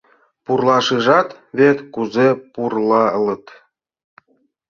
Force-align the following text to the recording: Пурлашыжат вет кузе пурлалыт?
Пурлашыжат 0.45 1.29
вет 1.57 1.77
кузе 1.93 2.27
пурлалыт? 2.53 3.45